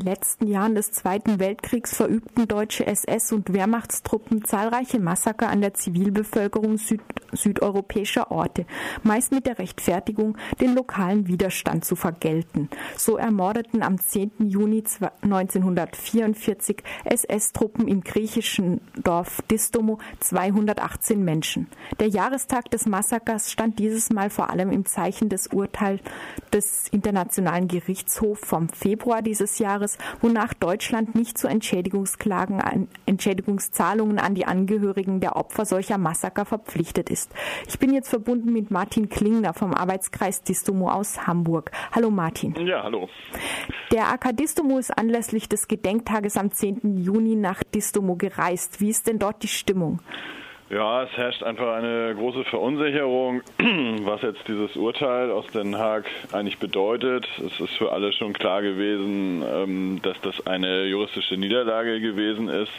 den 0.00 0.06
letzten 0.06 0.46
Jahren 0.46 0.74
des 0.74 0.92
Zweiten 0.92 1.38
Weltkriegs 1.38 1.94
verübten 1.94 2.48
deutsche 2.48 2.86
SS- 2.86 3.32
und 3.32 3.52
Wehrmachtstruppen 3.52 4.44
zahlreiche 4.44 4.98
Massaker 4.98 5.48
an 5.48 5.60
der 5.60 5.74
Zivilbevölkerung 5.74 6.78
süd 6.78 7.02
südeuropäischer 7.32 8.30
Orte, 8.30 8.66
meist 9.02 9.32
mit 9.32 9.46
der 9.46 9.58
Rechtfertigung, 9.58 10.36
den 10.60 10.74
lokalen 10.74 11.26
Widerstand 11.26 11.84
zu 11.84 11.96
vergelten. 11.96 12.68
So 12.96 13.16
ermordeten 13.16 13.82
am 13.82 13.98
10. 13.98 14.32
Juni 14.38 14.82
1944 15.22 16.82
SS-Truppen 17.04 17.88
im 17.88 18.02
griechischen 18.02 18.80
Dorf 19.02 19.42
Distomo 19.50 19.98
218 20.20 21.22
Menschen. 21.22 21.66
Der 21.98 22.08
Jahrestag 22.08 22.70
des 22.70 22.86
Massakers 22.86 23.50
stand 23.50 23.78
dieses 23.78 24.10
Mal 24.10 24.30
vor 24.30 24.50
allem 24.50 24.70
im 24.70 24.86
Zeichen 24.86 25.28
des 25.28 25.48
Urteils 25.48 26.00
des 26.52 26.88
Internationalen 26.88 27.68
Gerichtshofs 27.68 28.46
vom 28.46 28.68
Februar 28.68 29.22
dieses 29.22 29.58
Jahres, 29.58 29.98
wonach 30.20 30.54
Deutschland 30.54 31.14
nicht 31.14 31.38
zu 31.38 31.46
Entschädigungsklagen, 31.48 32.88
Entschädigungszahlungen 33.06 34.18
an 34.18 34.34
die 34.34 34.46
Angehörigen 34.46 35.20
der 35.20 35.36
Opfer 35.36 35.64
solcher 35.64 35.98
Massaker 35.98 36.44
verpflichtet 36.44 37.10
ist. 37.10 37.19
Ich 37.68 37.78
bin 37.78 37.92
jetzt 37.92 38.08
verbunden 38.08 38.52
mit 38.52 38.70
Martin 38.70 39.08
Klingner 39.08 39.52
vom 39.52 39.74
Arbeitskreis 39.74 40.42
Distomo 40.42 40.88
aus 40.90 41.26
Hamburg. 41.26 41.70
Hallo 41.92 42.10
Martin. 42.10 42.54
Ja, 42.66 42.82
hallo. 42.82 43.08
Der 43.92 44.08
AK 44.08 44.36
Distomo 44.36 44.78
ist 44.78 44.96
anlässlich 44.96 45.48
des 45.48 45.68
Gedenktages 45.68 46.36
am 46.36 46.52
10. 46.52 46.98
Juni 46.98 47.34
nach 47.34 47.62
Distomo 47.62 48.16
gereist. 48.16 48.80
Wie 48.80 48.90
ist 48.90 49.08
denn 49.08 49.18
dort 49.18 49.42
die 49.42 49.48
Stimmung? 49.48 50.00
Ja, 50.70 51.02
es 51.02 51.10
herrscht 51.16 51.42
einfach 51.42 51.74
eine 51.74 52.14
große 52.14 52.44
Verunsicherung, 52.44 53.42
was 54.04 54.22
jetzt 54.22 54.46
dieses 54.46 54.76
Urteil 54.76 55.32
aus 55.32 55.48
Den 55.48 55.76
Haag 55.76 56.04
eigentlich 56.30 56.58
bedeutet. 56.58 57.26
Es 57.44 57.58
ist 57.58 57.76
für 57.76 57.90
alle 57.90 58.12
schon 58.12 58.32
klar 58.34 58.62
gewesen, 58.62 59.42
ähm, 59.42 60.00
dass 60.02 60.20
das 60.20 60.46
eine 60.46 60.84
juristische 60.84 61.36
Niederlage 61.36 62.00
gewesen 62.00 62.48
ist. 62.48 62.70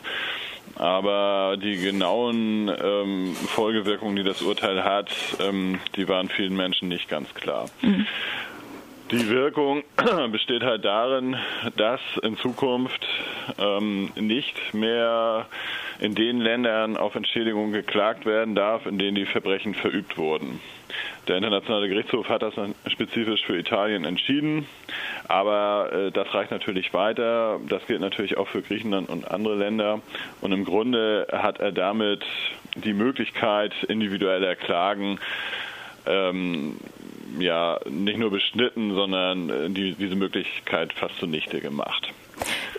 Aber 0.76 1.58
die 1.62 1.78
genauen 1.78 2.70
ähm, 2.70 3.36
Folgewirkungen, 3.36 4.16
die 4.16 4.24
das 4.24 4.42
Urteil 4.42 4.84
hat, 4.84 5.12
ähm, 5.40 5.80
die 5.96 6.08
waren 6.08 6.30
vielen 6.30 6.56
Menschen 6.56 6.88
nicht 6.88 7.10
ganz 7.10 7.34
klar. 7.34 7.70
Mhm. 7.82 8.06
Die 9.12 9.30
Wirkung 9.30 9.84
besteht 10.32 10.64
halt 10.64 10.86
darin, 10.86 11.36
dass 11.76 12.00
in 12.24 12.38
Zukunft 12.38 13.06
ähm, 13.60 14.12
nicht 14.16 14.74
mehr 14.74 15.48
in 16.02 16.16
den 16.16 16.40
Ländern 16.40 16.98
auf 16.98 17.16
Entschädigung 17.16 17.72
geklagt 17.72 18.26
werden 18.26 18.56
darf, 18.56 18.88
in 18.88 18.98
denen 18.98 19.16
die 19.16 19.26
Verbrechen 19.26 19.76
verübt 19.76 20.18
wurden. 20.18 20.60
Der 21.28 21.38
Internationale 21.38 21.88
Gerichtshof 21.88 22.28
hat 22.28 22.42
das 22.42 22.56
spezifisch 22.88 23.46
für 23.46 23.58
Italien 23.58 24.04
entschieden, 24.04 24.66
aber 25.28 25.92
äh, 25.94 26.12
das 26.12 26.34
reicht 26.34 26.52
natürlich 26.52 26.94
weiter. 26.94 27.60
Das 27.70 27.86
gilt 27.86 28.02
natürlich 28.02 28.36
auch 28.38 28.48
für 28.48 28.64
Griechenland 28.64 29.10
und 29.10 29.30
andere 29.30 29.56
Länder. 29.56 30.02
Und 30.42 30.52
im 30.52 30.66
Grunde 30.66 31.28
hat 31.32 31.60
er 31.60 31.72
damit 31.72 32.26
die 32.76 32.94
Möglichkeit 32.94 33.72
individueller 33.84 34.56
Klagen 34.56 35.20
ähm, 36.08 36.78
ja 37.40 37.80
nicht 37.88 38.18
nur 38.18 38.32
beschnitten, 38.32 38.96
sondern 38.96 39.50
äh, 39.50 39.70
die, 39.70 39.94
diese 39.94 40.16
Möglichkeit 40.16 40.94
fast 40.94 41.18
zunichte 41.20 41.62
gemacht. 41.62 42.12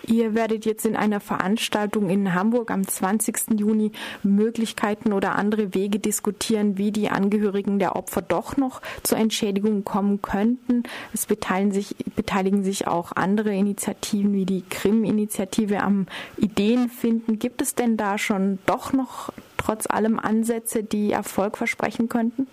Ihr 0.05 0.35
werdet 0.35 0.65
jetzt 0.65 0.85
in 0.85 0.95
einer 0.95 1.19
Veranstaltung 1.19 2.09
in 2.09 2.33
Hamburg 2.33 2.71
am 2.71 2.85
20. 2.85 3.59
Juni 3.59 3.91
Möglichkeiten 4.21 5.13
oder 5.13 5.35
andere 5.35 5.73
Wege 5.73 5.99
diskutieren, 5.99 6.77
wie 6.77 6.91
die 6.91 7.09
Angehörigen 7.09 7.79
der 7.79 7.95
Opfer 7.95 8.21
doch 8.21 8.57
noch 8.57 8.81
zur 9.03 9.17
Entschädigung 9.17 9.85
kommen 9.85 10.21
könnten. 10.21 10.83
Es 11.13 11.25
beteiligen 11.25 11.71
sich, 11.71 11.95
beteiligen 12.15 12.63
sich 12.63 12.87
auch 12.87 13.13
andere 13.13 13.53
Initiativen 13.53 14.33
wie 14.33 14.45
die 14.45 14.63
Krim-Initiative 14.69 15.81
am 15.81 16.07
Ideenfinden. 16.37 17.39
Gibt 17.39 17.61
es 17.61 17.75
denn 17.75 17.95
da 17.95 18.17
schon 18.17 18.59
doch 18.65 18.91
noch 18.91 19.31
trotz 19.57 19.87
allem 19.87 20.19
Ansätze, 20.19 20.83
die 20.83 21.11
Erfolg 21.11 21.57
versprechen 21.57 22.09
könnten? 22.09 22.47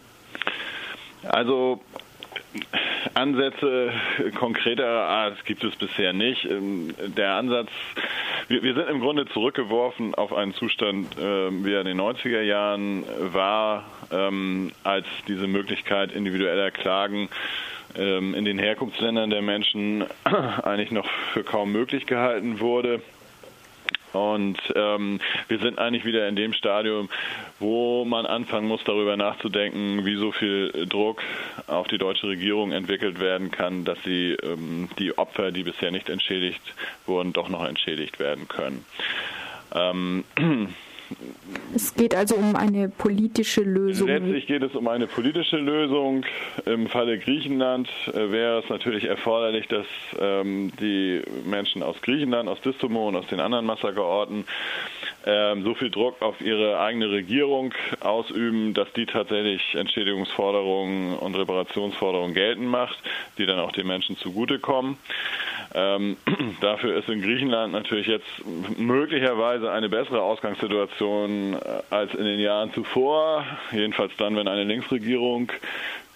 Also 1.25 1.81
Ansätze 3.15 3.93
konkreter 4.34 4.87
Art 4.87 5.44
gibt 5.44 5.65
es 5.65 5.77
bisher 5.77 6.12
nicht. 6.12 6.44
Ähm, 6.44 6.94
der 7.16 7.34
Ansatz, 7.34 7.71
wir, 8.49 8.62
wir 8.62 8.75
sind 8.75 8.88
im 8.88 9.00
Grunde 9.00 9.27
zurückgeworfen 9.27 10.15
auf 10.15 10.33
einen 10.33 10.55
Zustand, 10.55 11.16
äh, 11.19 11.21
wie 11.65 11.72
er 11.72 11.81
in 11.81 11.87
den 11.87 12.00
90er 12.00 12.43
Jahren 12.43 13.05
war, 13.33 13.84
ähm, 14.11 14.72
als 14.84 15.06
diese 15.28 15.47
Möglichkeit 15.47 16.12
individueller 16.12 16.71
Klagen 16.71 17.28
ähm, 17.97 18.34
in 18.34 18.44
den 18.44 18.59
Herkunftsländern 18.59 19.31
der 19.31 19.43
Menschen 19.43 20.05
eigentlich 20.25 20.91
noch 20.91 21.09
für 21.32 21.44
kaum 21.44 21.72
möglich 21.72 22.06
gehalten 22.06 22.61
wurde. 22.61 23.00
Und 24.12 24.59
ähm, 24.75 25.21
wir 25.48 25.59
sind 25.59 25.78
eigentlich 25.78 26.04
wieder 26.04 26.28
in 26.28 26.37
dem 26.37 26.53
Stadium, 26.53 27.09
wo 27.59 28.04
man 28.04 28.26
anfangen 28.26 28.66
muss, 28.66 28.82
darüber 28.84 29.16
nachzudenken, 29.16 30.04
wie 30.04 30.16
so 30.16 30.32
viel 30.32 30.87
Druck 30.88 31.22
auf 31.66 31.87
die 31.88 31.98
deutsche 31.98 32.26
Regierung 32.26 32.72
entwickelt 32.72 33.20
werden 33.20 33.50
kann, 33.50 33.84
dass 33.84 34.03
sie 34.04 34.32
ähm, 34.43 34.88
die 34.99 35.16
Opfer, 35.16 35.53
die 35.53 35.62
bisher 35.62 35.91
nicht 35.91 36.09
entschädigt 36.09 36.62
wurden, 37.06 37.32
doch 37.32 37.49
noch 37.49 37.65
entschädigt 37.65 38.19
werden 38.19 38.49
können. 38.49 38.84
Ähm, 39.75 40.25
es 41.75 41.94
geht 41.94 42.15
also 42.15 42.34
um 42.34 42.56
eine 42.56 42.88
politische 42.88 43.62
Lösung. 43.62 44.09
Letztlich 44.09 44.47
geht 44.47 44.62
es 44.62 44.75
um 44.75 44.88
eine 44.88 45.06
politische 45.06 45.56
Lösung. 45.56 46.25
Im 46.66 46.88
Falle 46.88 47.19
Griechenland 47.19 47.88
äh, 48.09 48.31
wäre 48.31 48.60
es 48.60 48.69
natürlich 48.69 49.04
erforderlich, 49.04 49.69
dass 49.69 49.87
ähm, 50.19 50.72
die 50.81 51.22
Menschen 51.44 51.82
aus 51.82 52.00
Griechenland, 52.03 52.49
aus 52.49 52.60
Distomo 52.60 53.09
und 53.09 53.16
aus 53.16 53.26
den 53.28 53.41
anderen 53.41 53.66
Massakerorten 53.66 54.44
ähm, 55.26 55.62
so 55.62 55.75
viel 55.75 55.91
Druck 55.91 56.20
auf 56.22 56.41
ihre 56.41 56.81
eigene 56.81 57.10
Regierung 57.10 57.72
ausüben, 58.00 58.75
dass 58.75 58.93
die 58.94 59.06
tatsächlich 59.06 59.75
Entschädigungsforderungen 59.75 61.16
und 61.19 61.34
Reparationsforderungen 61.34 62.34
geltend 62.34 62.69
macht, 62.69 62.99
die 63.38 63.47
dann 63.47 63.59
auch 63.59 63.72
den 63.72 63.87
Menschen 63.87 64.16
zugutekommen. 64.16 64.97
Ähm, 65.75 66.16
dafür 66.60 66.98
ist 66.98 67.08
in 67.08 67.22
Griechenland 67.22 67.72
natürlich 67.72 68.06
jetzt 68.06 68.26
möglicherweise 68.76 69.70
eine 69.70 69.88
bessere 69.88 70.22
Ausgangssituation 70.22 71.54
äh, 71.54 71.58
als 71.91 72.14
in 72.14 72.25
den 72.25 72.41
Jahren 72.41 72.72
zuvor, 72.72 73.44
jedenfalls 73.72 74.12
dann, 74.16 74.36
wenn 74.36 74.48
eine 74.48 74.64
Linksregierung 74.64 75.53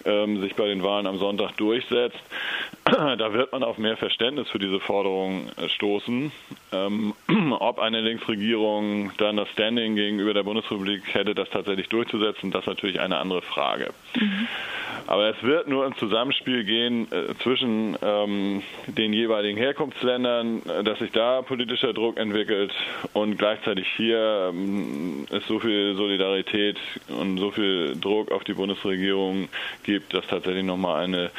ähm, 0.05 0.41
sich 0.41 0.55
bei 0.55 0.67
den 0.67 0.83
Wahlen 0.83 1.07
am 1.07 1.17
Sonntag 1.17 1.57
durchsetzt. 1.57 2.19
da 2.85 3.33
wird 3.33 3.51
man 3.51 3.63
auf 3.63 3.77
mehr 3.77 3.97
Verständnis 3.97 4.49
für 4.49 4.59
diese 4.59 4.79
Forderung 4.79 5.49
äh, 5.57 5.69
stoßen. 5.69 6.31
Ähm, 6.71 7.13
ob 7.59 7.79
eine 7.79 8.01
Linksregierung 8.01 9.11
dann 9.17 9.37
das 9.37 9.49
Standing 9.49 9.95
gegenüber 9.95 10.33
der 10.33 10.43
Bundesrepublik 10.43 11.01
hätte, 11.13 11.33
das 11.33 11.49
tatsächlich 11.49 11.89
durchzusetzen, 11.89 12.51
das 12.51 12.61
ist 12.61 12.67
natürlich 12.67 12.99
eine 12.99 13.17
andere 13.17 13.41
Frage. 13.41 13.91
Mhm. 14.19 14.47
Aber 15.07 15.29
es 15.29 15.43
wird 15.43 15.67
nur 15.67 15.85
im 15.85 15.95
Zusammenspiel 15.97 16.63
gehen 16.63 17.07
äh, 17.11 17.35
zwischen 17.43 17.97
ähm, 18.01 18.63
den 18.87 19.13
jeweiligen 19.13 19.57
Herkunftsländern, 19.57 20.63
äh, 20.67 20.83
dass 20.83 20.99
sich 20.99 21.11
da 21.11 21.41
politischer 21.41 21.93
Druck 21.93 22.17
entwickelt 22.17 22.73
und 23.13 23.37
gleichzeitig 23.37 23.87
hier 23.95 24.51
ähm, 24.53 25.25
es 25.31 25.45
so 25.47 25.59
viel 25.59 25.95
Solidarität 25.95 26.77
und 27.07 27.37
so 27.37 27.51
viel 27.51 27.95
Druck 27.99 28.31
auf 28.31 28.43
die 28.43 28.53
Bundesregierung 28.53 29.49
gibt, 29.83 30.13
dass 30.13 30.25
tatsächlich 30.27 30.63
nochmal 30.63 31.03
eine 31.03 31.31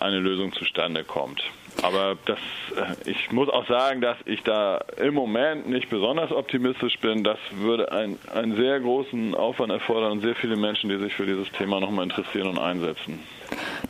eine 0.00 0.18
Lösung 0.18 0.52
zustande 0.52 1.04
kommt. 1.04 1.42
Aber 1.82 2.16
das, 2.26 2.38
äh, 2.76 3.10
ich 3.10 3.30
muss 3.30 3.48
auch 3.48 3.66
sagen, 3.68 4.00
dass 4.00 4.16
ich 4.24 4.42
da 4.42 4.78
im 4.96 5.14
Moment 5.14 5.68
nicht 5.68 5.88
besonders 5.90 6.32
optimistisch 6.32 6.98
bin. 6.98 7.22
Das 7.22 7.38
würde 7.52 7.92
ein, 7.92 8.18
einen 8.34 8.56
sehr 8.56 8.80
großen 8.80 9.34
Aufwand 9.34 9.72
erfordern 9.72 10.12
und 10.12 10.20
sehr 10.20 10.34
viele 10.34 10.56
Menschen, 10.56 10.90
die 10.90 10.98
sich 10.98 11.14
für 11.14 11.26
dieses 11.26 11.50
Thema 11.52 11.80
nochmal 11.80 12.04
interessieren 12.04 12.48
und 12.48 12.58
einsetzen. 12.58 13.20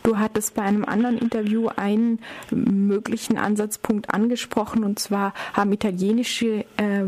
Du 0.02 0.18
hattest 0.18 0.54
bei 0.54 0.62
einem 0.62 0.84
anderen 0.84 1.18
Interview 1.18 1.68
einen 1.76 2.20
möglichen 2.50 3.38
Ansatzpunkt 3.38 4.12
angesprochen, 4.12 4.84
und 4.84 4.98
zwar 4.98 5.32
haben 5.54 5.72
italienische 5.72 6.64
äh, 6.76 7.04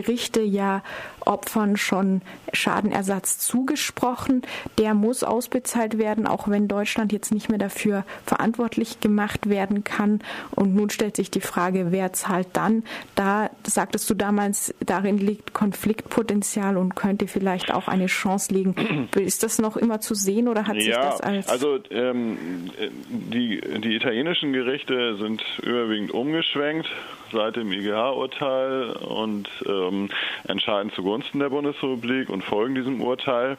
Gerichte 0.00 0.40
ja 0.40 0.82
Opfern 1.20 1.76
schon 1.76 2.22
Schadenersatz 2.52 3.38
zugesprochen. 3.38 4.42
Der 4.78 4.94
muss 4.94 5.22
ausbezahlt 5.22 5.98
werden, 5.98 6.26
auch 6.26 6.48
wenn 6.48 6.68
Deutschland 6.68 7.12
jetzt 7.12 7.32
nicht 7.32 7.48
mehr 7.48 7.58
dafür 7.58 8.04
verantwortlich 8.24 9.00
gemacht 9.00 9.48
werden 9.48 9.84
kann. 9.84 10.20
Und 10.50 10.74
nun 10.74 10.90
stellt 10.90 11.16
sich 11.16 11.30
die 11.30 11.40
Frage, 11.40 11.88
wer 11.90 12.12
zahlt 12.12 12.48
dann? 12.54 12.84
Da 13.14 13.50
sagtest 13.66 14.08
du 14.08 14.14
damals, 14.14 14.74
darin 14.80 15.18
liegt 15.18 15.52
Konfliktpotenzial 15.52 16.76
und 16.76 16.96
könnte 16.96 17.26
vielleicht 17.26 17.72
auch 17.72 17.86
eine 17.88 18.06
Chance 18.06 18.52
liegen. 18.54 19.08
Ist 19.16 19.42
das 19.42 19.58
noch 19.58 19.76
immer 19.76 20.00
zu 20.00 20.14
sehen 20.14 20.48
oder 20.48 20.66
hat 20.66 20.76
ja, 20.76 20.82
sich 20.82 20.94
das 20.94 21.20
als. 21.20 21.48
Also 21.48 21.78
ähm, 21.90 22.70
die, 23.10 23.60
die 23.60 23.94
italienischen 23.94 24.52
Gerichte 24.52 25.16
sind 25.16 25.42
überwiegend 25.62 26.12
umgeschwenkt 26.12 26.88
seit 27.32 27.56
dem 27.56 27.72
IGH-Urteil 27.72 28.92
und 28.92 29.48
ähm, 29.90 30.08
entscheiden 30.46 30.92
zugunsten 30.92 31.40
der 31.40 31.50
Bundesrepublik 31.50 32.28
und 32.28 32.42
folgen 32.44 32.74
diesem 32.74 33.00
Urteil. 33.00 33.56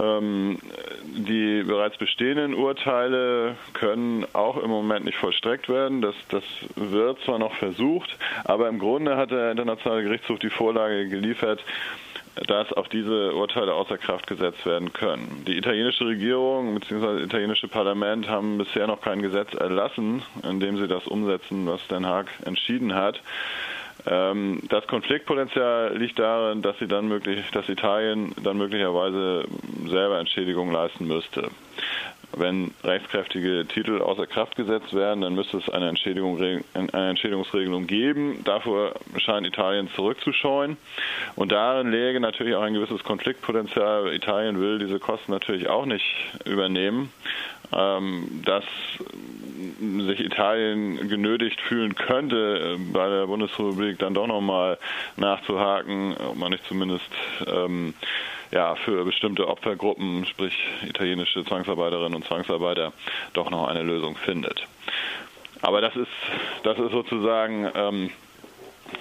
Ähm, 0.00 0.58
die 1.04 1.62
bereits 1.62 1.96
bestehenden 1.98 2.54
Urteile 2.54 3.56
können 3.74 4.26
auch 4.32 4.56
im 4.56 4.70
Moment 4.70 5.04
nicht 5.04 5.18
vollstreckt 5.18 5.68
werden. 5.68 6.02
Das, 6.02 6.14
das 6.30 6.44
wird 6.74 7.20
zwar 7.20 7.38
noch 7.38 7.54
versucht, 7.54 8.16
aber 8.44 8.68
im 8.68 8.78
Grunde 8.78 9.16
hat 9.16 9.30
der 9.30 9.50
Internationale 9.50 10.02
Gerichtshof 10.02 10.38
die 10.38 10.50
Vorlage 10.50 11.08
geliefert, 11.08 11.62
dass 12.48 12.72
auch 12.72 12.88
diese 12.88 13.34
Urteile 13.34 13.74
außer 13.74 13.96
Kraft 13.96 14.26
gesetzt 14.26 14.66
werden 14.66 14.92
können. 14.92 15.44
Die 15.46 15.56
italienische 15.56 16.06
Regierung 16.06 16.74
bzw. 16.74 17.14
das 17.14 17.22
italienische 17.22 17.68
Parlament 17.68 18.28
haben 18.28 18.58
bisher 18.58 18.88
noch 18.88 19.00
kein 19.00 19.22
Gesetz 19.22 19.54
erlassen, 19.54 20.22
in 20.42 20.58
dem 20.58 20.76
sie 20.76 20.88
das 20.88 21.06
umsetzen, 21.06 21.66
was 21.66 21.86
Den 21.86 22.06
Haag 22.06 22.26
entschieden 22.44 22.94
hat. 22.94 23.20
Ähm, 24.06 24.60
das 24.68 24.86
Konfliktpotenzial 24.86 25.96
liegt 25.96 26.18
darin, 26.18 26.62
dass 26.62 26.78
sie 26.78 26.88
dann 26.88 27.08
möglich, 27.08 27.42
dass 27.52 27.68
Italien 27.68 28.34
dann 28.42 28.58
möglicherweise 28.58 29.44
selber 29.86 30.18
Entschädigung 30.18 30.70
leisten 30.70 31.06
müsste. 31.06 31.50
Wenn 32.36 32.72
rechtskräftige 32.82 33.64
Titel 33.66 34.00
außer 34.00 34.26
Kraft 34.26 34.56
gesetzt 34.56 34.92
werden, 34.92 35.20
dann 35.20 35.34
müsste 35.34 35.58
es 35.58 35.68
eine, 35.68 35.88
Entschädigung, 35.88 36.36
eine 36.38 37.10
Entschädigungsregelung 37.10 37.86
geben. 37.86 38.42
Davor 38.44 38.94
scheint 39.18 39.46
Italien 39.46 39.88
zurückzuscheuen. 39.94 40.76
Und 41.36 41.52
darin 41.52 41.92
läge 41.92 42.18
natürlich 42.18 42.56
auch 42.56 42.62
ein 42.62 42.74
gewisses 42.74 43.04
Konfliktpotenzial. 43.04 44.12
Italien 44.12 44.60
will 44.60 44.80
diese 44.80 44.98
Kosten 44.98 45.30
natürlich 45.30 45.68
auch 45.68 45.86
nicht 45.86 46.04
übernehmen. 46.44 47.12
Ähm, 47.72 48.42
dass 48.44 48.64
sich 50.06 50.20
Italien 50.20 51.08
genötigt 51.08 51.60
fühlen 51.60 51.94
könnte, 51.94 52.76
bei 52.92 53.08
der 53.08 53.26
Bundesrepublik 53.26 53.98
dann 53.98 54.14
doch 54.14 54.26
nochmal 54.26 54.78
nachzuhaken, 55.16 56.16
ob 56.16 56.36
man 56.36 56.52
nicht 56.52 56.66
zumindest 56.66 57.10
ähm, 57.46 57.94
ja, 58.50 58.74
für 58.76 59.04
bestimmte 59.04 59.48
Opfergruppen, 59.48 60.26
sprich 60.26 60.56
italienische 60.86 61.44
Zwangsarbeiterinnen 61.44 62.14
und 62.14 62.24
Zwangsarbeiter, 62.24 62.92
doch 63.32 63.50
noch 63.50 63.66
eine 63.66 63.82
Lösung 63.82 64.16
findet. 64.16 64.66
Aber 65.60 65.80
das 65.80 65.96
ist, 65.96 66.10
das 66.62 66.78
ist 66.78 66.92
sozusagen 66.92 67.70
ähm, 67.74 68.10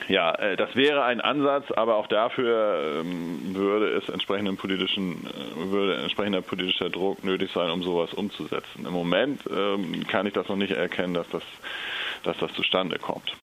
ja, 0.07 0.33
äh, 0.35 0.55
das 0.55 0.75
wäre 0.75 1.03
ein 1.03 1.21
Ansatz, 1.21 1.71
aber 1.71 1.95
auch 1.95 2.07
dafür 2.07 3.01
ähm, 3.01 3.55
würde 3.55 3.89
es 3.89 4.09
entsprechenden 4.09 4.57
politischen, 4.57 5.25
äh, 5.25 5.71
würde 5.71 5.97
entsprechender 5.97 6.41
politischer 6.41 6.89
Druck 6.89 7.23
nötig 7.23 7.51
sein, 7.53 7.69
um 7.69 7.83
sowas 7.83 8.13
umzusetzen. 8.13 8.85
Im 8.85 8.93
Moment 8.93 9.41
ähm, 9.49 10.05
kann 10.07 10.25
ich 10.25 10.33
das 10.33 10.47
noch 10.49 10.55
nicht 10.55 10.71
erkennen, 10.71 11.13
dass 11.13 11.29
das, 11.29 11.43
dass 12.23 12.37
das 12.37 12.53
zustande 12.53 12.99
kommt. 12.99 13.31